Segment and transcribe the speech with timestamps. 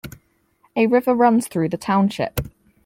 [0.75, 2.41] A river runs through the township.